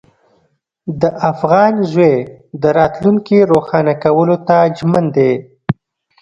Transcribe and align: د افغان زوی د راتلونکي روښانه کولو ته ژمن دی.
د 1.01 1.03
افغان 1.31 1.73
زوی 1.91 2.15
د 2.61 2.63
راتلونکي 2.79 3.37
روښانه 3.51 3.93
کولو 4.03 4.37
ته 4.47 4.57
ژمن 4.77 5.05
دی. 5.15 5.31